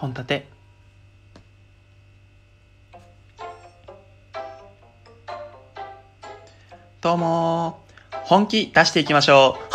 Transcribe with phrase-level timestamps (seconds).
[0.00, 0.48] 本立て。
[7.02, 9.60] どうも本気出していきましょう。
[9.60, 9.68] 本出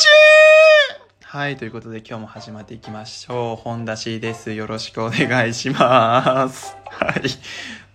[0.00, 3.56] しはいということで今日も始まっていきましょう。
[3.56, 4.52] 本出しです。
[4.52, 6.74] よろしくお願いします。
[6.86, 7.20] はい。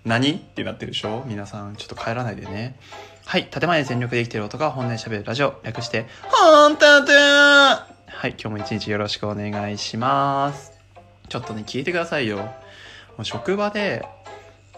[0.05, 1.23] 何ってなってるでしょ？
[1.25, 2.79] 皆さんちょっと帰らないでね。
[3.25, 5.59] はい建前で全力で生きてる音が本音で喋るラジオ。
[5.63, 7.87] 略して本立ては
[8.27, 10.76] い今日も一日よろしくお願いします。
[11.29, 12.37] ちょっとね聞いてくださいよ。
[12.37, 12.53] も
[13.19, 14.05] う職場で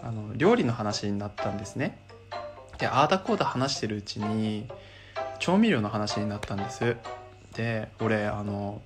[0.02, 1.98] あの料理の話になったんですね。
[2.78, 4.66] でああだこうだ話してるうちに
[5.38, 6.96] 調味料の話になったんです。
[7.54, 8.80] で俺あの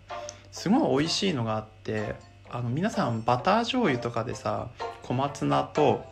[0.50, 2.14] すごい美味しいのがあって
[2.50, 4.68] あの皆さんバター醤油とかでさ
[5.02, 6.04] 小松菜と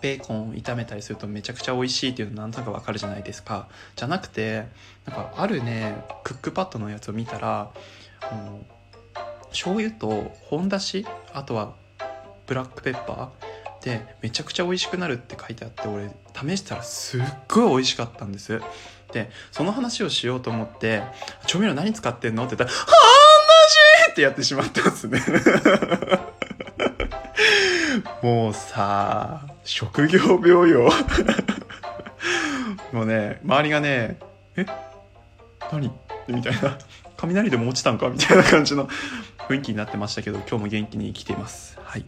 [0.00, 3.68] ベーコンを炒めたりするとめちゃくちゃ美味しいっていうのなんとなくわかるじゃないですか。
[3.94, 4.66] じゃなくて
[5.06, 7.70] なんかあるねクックパッドのやつを見たら
[8.20, 8.60] あの
[9.56, 11.72] 醤油と本だしあとは
[12.46, 16.10] ブラックペッパーでめちゃくちゃ美味しくなるって書いてあって俺
[16.48, 18.60] 試したらすっごい美味しかったんです
[19.12, 21.02] でその話をしようと思って
[21.46, 22.86] 「調味料何使ってんの?」って言ったら「はあ
[24.06, 25.20] 同じ!」ってやってしまったんですね
[28.22, 30.90] もうさ職業病よ
[32.92, 34.18] もうね周りがね
[34.56, 34.66] 「え？
[35.72, 35.90] 何?」
[36.28, 36.78] みたいな
[37.16, 38.08] 雷でも落ちたんか？
[38.08, 38.88] みたいな感じの
[39.48, 41.78] 雰囲気になってましたけど今日も元気に生きています。
[41.82, 42.04] はい。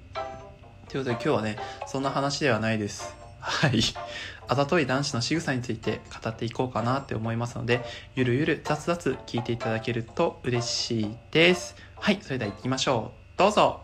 [0.89, 3.14] ということで今日はねそんな話ではないです。
[3.41, 3.80] はい。
[4.48, 11.77] あざとい男子の仕草について語っていこうかなって思いますのでゆるゆる雑々聞いていただけると嬉しいです。
[11.97, 12.19] はい。
[12.20, 13.39] それでは行きましょう。
[13.39, 13.83] どうぞ。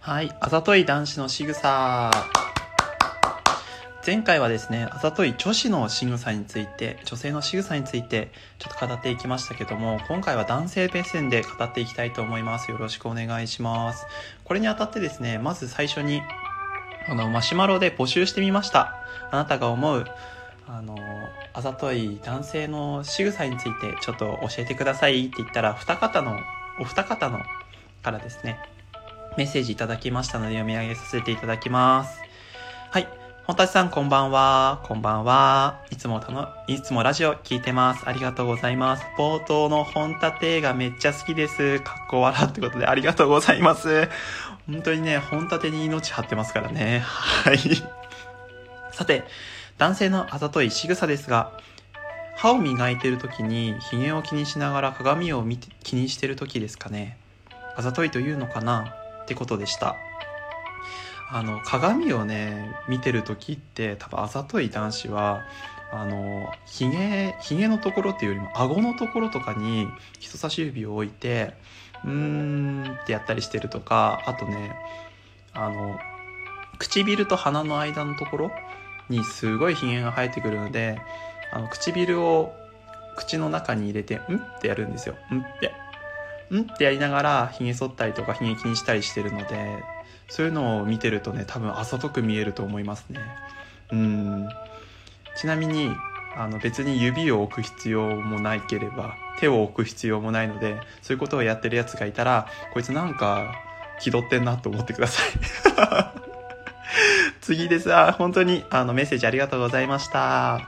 [0.00, 2.10] はい、あざとい男子の仕草。
[4.06, 12.70] 前回はですね、あざとい女子の仕草について、女性の仕草について、ちょっと語っていきましたけども、今回は男性目線で語っていきたいと思います。
[12.70, 14.06] よろしくお願いします。
[14.44, 16.22] これにあたってですね、まず最初に、
[17.08, 18.96] あの、マシュマロで募集してみました。
[19.30, 20.06] あなたが思う、
[20.66, 20.96] あの、
[21.52, 26.38] あざとい男性の仕草について、ちょっと教えてくださいって言ったら、二方の、
[26.80, 27.40] お二方の
[28.02, 28.58] からですね、
[29.36, 32.19] メッセージいただきましたので読み上げさせていただきます。
[33.50, 34.80] 本立さんこんばんは。
[34.84, 35.82] こんばんは。
[35.90, 38.08] いつもたの、いつもラジオ聞いてます。
[38.08, 39.04] ありがとうございます。
[39.18, 41.80] 冒頭の本立がめっちゃ好きです。
[41.80, 44.08] かっこ笑ってことでありがとうございます。
[44.68, 47.00] 本当にね、本立に命張ってますからね。
[47.00, 47.58] はい。
[48.92, 49.24] さて、
[49.78, 51.50] 男性のあざとい仕草ですが、
[52.36, 57.18] 歯を磨いてる時に髭を気にしながら鏡を見て気にしてる時ですかね。
[57.76, 58.94] あざといというのかな？
[59.24, 59.96] ってことでした
[61.32, 65.42] あの鏡をね見てる時って多分あざとい男子は
[65.92, 69.86] あのひげひげのところっていうよりも顎のところとかに
[70.18, 71.54] 人差し指を置いて
[72.04, 74.74] うーんってやったりしてるとかあとね
[75.52, 75.98] あの
[76.78, 78.50] 唇と鼻の間のところ
[79.08, 81.00] にすごいひげが生えてくるので
[81.52, 82.54] あの唇を
[83.16, 85.72] 口の中に入れて「ん?」ってやるんですよ「ん?」って
[86.54, 86.62] ん？
[86.62, 89.82] ってやりながらひげ剃ったりとかひげ気にしたりしてるので
[90.30, 93.20] そういうのを見てるとね多分あざとく見えると思いますね。
[93.92, 94.48] うん。
[95.36, 95.90] ちなみに
[96.36, 103.54] あの別に指を置く必要もないければ手を置く必要もないのでそういうことをやってるやつがいたらこいつなんか
[104.00, 105.26] 気取ってんなと思ってください。
[107.40, 107.92] 次です。
[107.92, 110.60] あ本当にあのメッセージありがとうございました。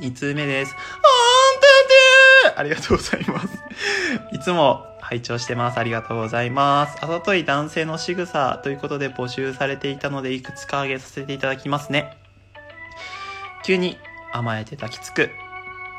[0.00, 0.74] 2通目です。
[2.56, 3.48] ありがとうございます。
[4.32, 5.78] いつも拝聴してます。
[5.78, 6.96] ありがとうございます。
[7.02, 12.16] あざとい男性の仕草ということで募集されていたので、いくつか挙げさせていただきますね。
[13.62, 13.98] 急に
[14.32, 15.28] 甘えて抱きつく。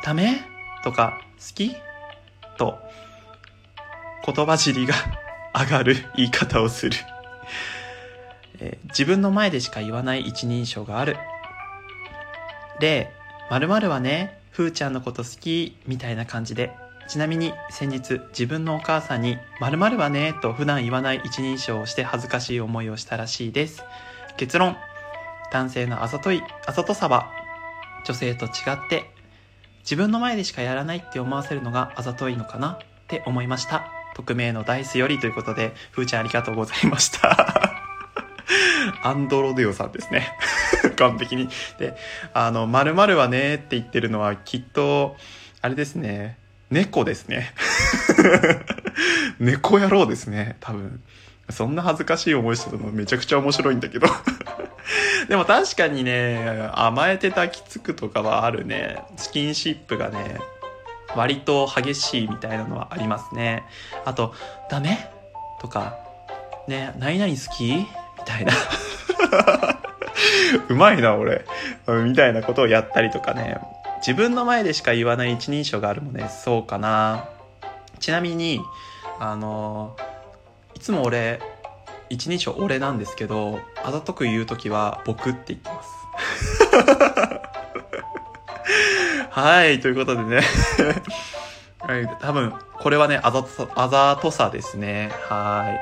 [0.04, 0.42] ダメ？
[0.84, 1.76] とか、好き？
[2.58, 2.80] と、
[4.26, 4.96] 言葉尻が
[5.54, 6.98] 上がる言い方をする。
[8.62, 11.18] えー自分の前でしか言わない一人称がある。
[12.80, 13.12] 例、
[13.52, 16.72] 〇〇はね、ふーちゃんのこと好きみたいな感じで
[17.08, 23.84] ちなみに先日自分のお母さんに「まるはね」と普段言わない一人称をして恥ずかしい思いをしたらしいです。
[24.38, 24.78] 結論。
[25.52, 27.32] 男性のあざといあざとさは
[28.06, 29.12] 女性と違って
[29.82, 32.72] 自分の前でしかやらないって思わせるのがあざといのかな？
[32.72, 32.78] っ
[33.08, 33.86] て思いました。
[34.16, 37.72] 匿名のダイスよりということでふーちゃんありがとうございました。
[39.04, 40.38] アンドロデオさんですね。
[40.98, 41.50] 完璧に。
[41.78, 41.96] で
[42.34, 45.16] あの、〇〇はねって言ってるのはきっと、
[45.62, 46.38] あれですね。
[46.74, 47.54] 猫ですね。
[49.40, 50.58] 猫野郎ですね。
[50.60, 51.02] 多分。
[51.50, 54.08] そんな恥ずかしい思いしてたのめちゃくちゃ面白いんだけど
[55.28, 59.02] でも確かにね、甘えて抱きつくとかはあるね。
[59.18, 60.38] スキンシップがね、
[61.16, 63.64] 割と激しいみたいなのはありますね。
[64.06, 64.34] あと、
[64.70, 65.10] ダメ？
[65.62, 65.98] とか、
[66.68, 67.76] ね、何々好き？
[67.76, 67.88] み
[68.26, 68.54] たいな。
[70.70, 71.46] うまいな、俺。
[72.06, 73.58] みたいなことをやったりとかね。
[74.06, 76.28] 自分の前でしか言わない一人称があるもんね。
[76.28, 77.30] そうかな。
[78.02, 78.60] ちなみに、
[79.18, 79.96] あの、
[80.76, 81.40] いつも俺、
[82.10, 85.90] 一人称俺なんですけど、あざとく言うときは僕って言ってます。
[89.32, 90.42] はい、ということでね
[91.80, 92.18] はい。
[92.20, 95.12] 多分、これはね、あざとさ、あざとさですね。
[95.30, 95.80] は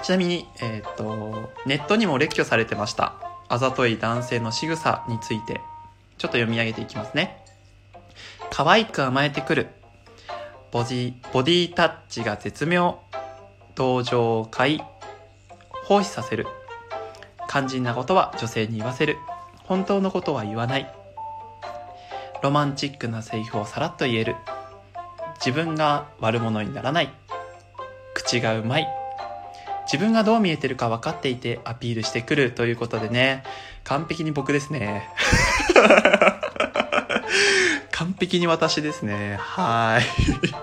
[0.00, 0.04] い。
[0.04, 3.14] ちなみに、えっ、ー、と、ネットにも列挙されてました。
[3.48, 5.60] あざとい男性の仕草について、
[6.18, 7.44] ちょっと読み上げていきますね。
[8.50, 9.68] 可愛く甘えてくる。
[10.70, 13.00] ボディ、ボディタッチが絶妙。
[13.74, 14.80] 同情を買い、
[15.84, 16.46] 奉仕させる。
[17.48, 19.16] 肝心なことは女性に言わせる。
[19.64, 20.92] 本当のことは言わない。
[22.42, 24.36] ロマンチックなセリフをさらっと言える。
[25.36, 27.12] 自分が悪者にならない。
[28.14, 29.03] 口がうまい。
[29.84, 33.44] 自分がどう見えてるか分かっていてアピールしてくるということでね、
[33.84, 35.08] 完璧に僕ですね。
[37.92, 39.36] 完璧に私ですね。
[39.40, 40.02] はい。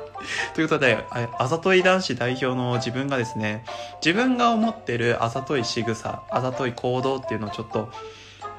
[0.53, 1.05] ということで、
[1.39, 3.63] あざとい男子代表の自分がですね、
[4.03, 7.91] 自分が思ってるあざとい仕草、あざとい行動っていうのをちょっと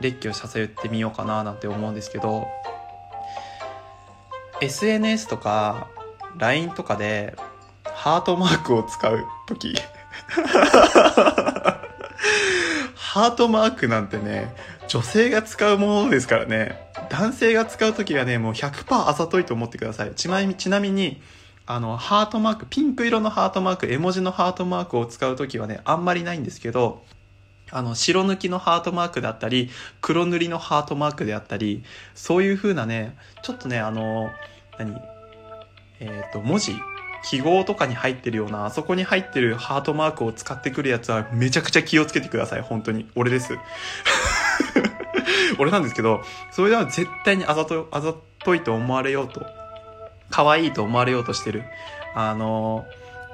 [0.00, 2.48] 列挙させてみようかななんて思うんですけど、
[4.60, 5.88] SNS とか
[6.38, 7.34] LINE とかで
[7.84, 9.74] ハートマークを使うとき
[12.94, 14.54] ハートマークなんてね、
[14.88, 16.90] 女性が使うものですからね。
[17.10, 20.14] 男性が使うときはね、もう100%あざといと思ってください。
[20.14, 21.20] ちなみに、ちなみに、
[21.66, 27.04] あの、ハートマーク、ピンク色のハートマーク、絵文字のハートマークを使うときはね、あんまりないんですけど、
[27.70, 29.70] あの、白抜きのハートマークであったり、
[30.00, 34.30] 黒塗りのハートマークであったり、そういう風なね、ちょっとね、あの、
[34.78, 35.00] 何？
[36.00, 36.74] えっ、ー、と、文字、
[37.24, 43.08] 記号とかに入ってるような、あそこに入ってるハートマークを使ってくるやつはめちゃくちゃ気をつけてください、本当に。
[43.14, 43.58] 俺です。
[45.58, 48.14] 俺なんですけど、それでは絶対にあざと、あざ
[48.44, 49.46] といと思われようと
[50.30, 51.64] 可愛いと思われようとしてる。
[52.14, 52.84] あの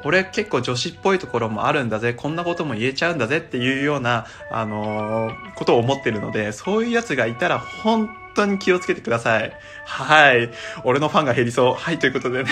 [0.04, 9.52] 俺結構女子っぽいところもあるんだぜ、こんなことも言えちゃうんだぜっていうような、あのー、ことを思ってるので、そういうやつがいたら本当に気をつけてください。
[9.84, 10.50] はい。
[10.84, 11.74] 俺のファンが減りそう。
[11.74, 12.50] はい、ということでね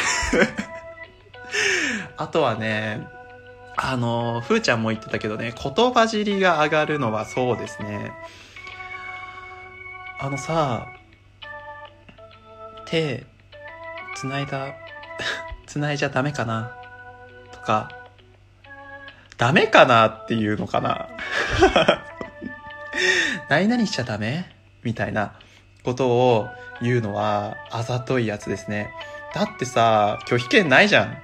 [2.17, 3.07] あとはね、
[3.77, 8.13] あの、ふーちゃんも言ってたけどね、言葉尻が上がるのはそうですね。
[10.19, 10.89] あのさ、
[12.87, 13.27] 手、
[14.15, 14.75] 繋いだ、
[15.67, 16.73] 繋いじゃダメかな
[17.53, 17.91] とか、
[19.37, 21.09] ダメかなっていうのかな
[23.51, 24.51] 何々しちゃダメ？
[24.83, 25.33] みたいな
[25.85, 26.49] ことを
[26.81, 28.91] 言うのはあざといやつですね。
[29.35, 31.19] だってさ、拒否権ないじゃん。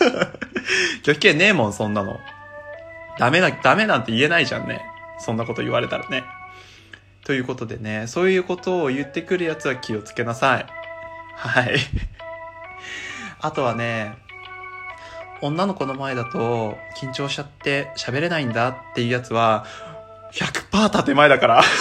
[1.02, 2.20] 拒否権ねえもん、そんなの。
[3.18, 4.82] ダメな、ダメなんて言えないじゃんね。
[5.18, 6.24] そんなこと言われたらね。
[7.24, 10.66] ということでね、そういうことを言ってくるやつは気をつけなさい。
[11.36, 11.76] はい。
[13.40, 14.14] あとはね、
[15.42, 19.64] 女の子の前だと緊張しちゃって喋れないんだっていうやつは、
[20.32, 21.62] 100%建前だから。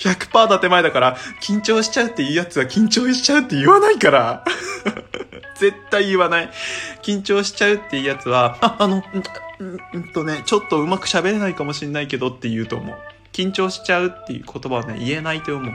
[0.00, 4.44] 100%建前だから、緊張しちゃうっていうやつは緊張しちゃうって言わないから。
[5.70, 6.50] 絶対言わない。
[7.02, 9.02] 緊張しちゃうっていうやつは、あ、あの、ん
[10.12, 12.96] とね、ちょっとうまく喋れないかもしんないけどって言うと思う。
[13.32, 15.74] 緊張しちゃうっていう言葉はね、言えないと思う。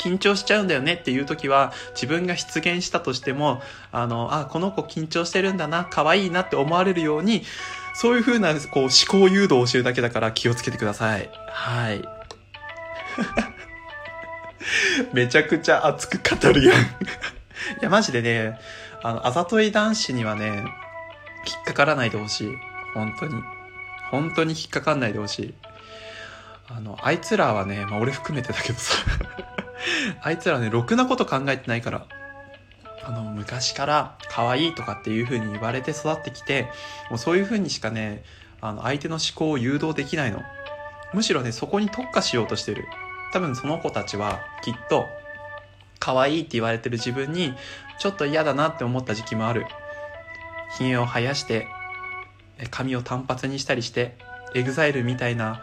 [0.00, 3.60] 緊張しちゃうんだよねっていう時は自分が出現したとしても
[3.92, 7.42] あのあこの子緊張してるんだな可愛いなって思われるように
[7.94, 12.02] そういう風なこう思考誘導を教えるだけだから気をつけてくださいはい
[15.12, 16.86] めちゃくちゃ熱く語るやん い
[17.82, 18.58] やマジでね
[19.02, 20.64] あのあざとい男子にはね
[21.46, 22.48] 引っかからないでほしい
[22.94, 23.34] 本当に
[24.10, 25.54] 本当に引っかかんないでほしい
[26.68, 28.94] あのあいつらはね、まあ、俺含めてだけどさ
[30.22, 32.06] あいつらね、ろくなこと考えてないから。
[33.02, 36.68] あの、昔から可愛いとかっていう風に言われて育ってきて、
[37.08, 38.22] もうそういう風にしかね、
[38.60, 40.42] あの、相手の思考を誘導できないの。
[41.12, 42.84] むしろね、そこに特化しようとしてる。
[43.32, 45.06] 多分その子たちはきっと、
[46.00, 47.54] 可愛いって言われてる自分に、
[48.00, 49.66] ちょっと嫌だなって思った時期もある。
[50.76, 51.68] 髭を生やして、
[52.70, 54.16] 髪を短髪にしたりして、
[54.54, 55.62] エグザイルみたいな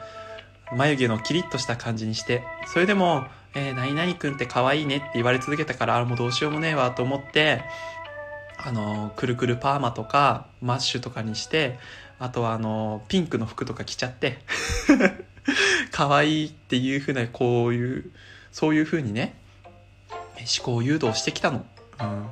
[0.72, 3.26] 眉毛のキリッとした感じにして、それでも
[3.56, 7.64] えー、何々くんって可愛いねって言われ続けたから、あもうどうしようもねえわと思って、
[8.58, 11.78] あのくるくるパーマとかマッシュとかにして
[12.18, 14.40] あとはあのピンクの服とか着ちゃって
[15.92, 18.12] 可愛いっていうふうなこういう
[18.52, 19.36] そういうふうにね
[20.42, 21.66] 思考誘導してきたの、
[22.00, 22.28] うん、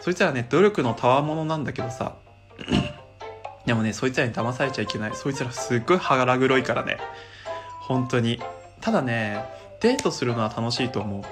[0.00, 2.16] そいつらね努力の賜物なんだけどさ。
[3.66, 5.14] でもねそいつらに騙されちゃいけない。
[5.14, 6.98] そいつらすっごい腹黒いからね。
[7.80, 8.40] 本当に。
[8.80, 9.44] ただね
[9.80, 11.22] デートするのは楽しいと思う。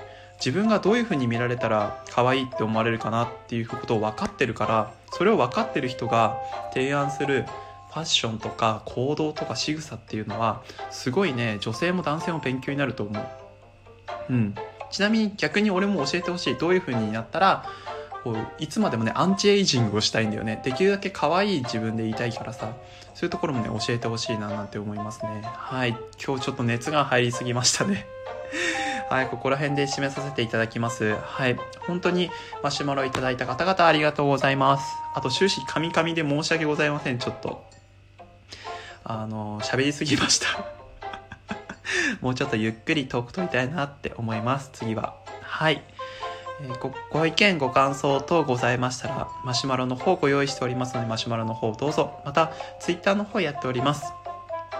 [0.40, 6.38] 自分がどういう風に見られたら可愛いって思われるかなっていうことを分かってるからそれを分かってる人が
[6.73, 7.45] 提案する
[7.90, 13.26] ファッションとか行動とか仕草っていうのはすごいね女性も男性も勉強になると思う。
[14.30, 14.54] うん。
[14.90, 16.56] ちなみに逆に俺も教えてほしい。
[16.56, 17.64] どういう風になったら
[18.25, 20.61] こういつまでもねアンチエイジングをしたいんだよね。
[20.64, 22.73] できるだけ可愛い自分でいたいからさ
[23.14, 25.42] そういうところもね教えてほしいななんて思いますね。
[25.44, 25.97] はい。
[26.25, 28.06] 今日ちょっと熱が入りすぎましたね。
[29.09, 31.16] はい、ここら辺で締めさせていただきます。
[31.20, 32.30] はい、本当に
[32.62, 34.85] マシュマロいただいた方々ありがとうございます。
[35.14, 37.64] あと終始カミカミで申し訳ございません、ちょっと。
[39.02, 40.79] あの、喋りすぎました。
[42.20, 45.14] もうちょっとゆっくりトーク取りたいなって思います、次は。
[45.42, 45.82] はい。
[46.62, 52.20] え、ごご意見、ご感想等ございましたら、マシュマロの方ご用意しておりますので、マシュマロの方どうぞ。
[52.25, 54.12] また、ツイッターの方やっております。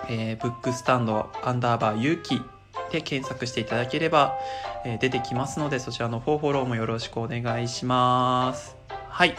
[0.09, 2.43] えー、ブックスタンドアンダーバー勇気
[2.90, 4.38] で検索していただければ、
[4.85, 8.76] えー、出てきますので、そちらの方フォローもよろしくお願いします。
[9.09, 9.37] はい。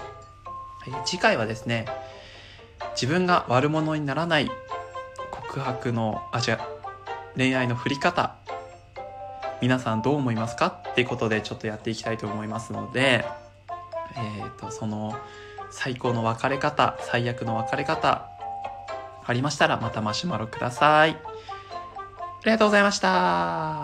[0.88, 1.86] えー、次回はですね、
[2.94, 4.50] 自分が悪者にならない
[5.32, 6.60] 告白の、あ、違う、
[7.36, 8.36] 恋愛の振り方
[9.62, 10.68] 皆さんどう思いますか？
[10.92, 13.24] っていうことでちょっとやっていきたいと思いますので、
[14.18, 15.16] えっ、ー、と、その
[15.70, 18.28] 最高の別れ方、最悪の別れ方、
[19.24, 21.12] ありましたらまたマシュマロください。
[21.12, 21.16] あ
[22.44, 23.80] りがとうございました。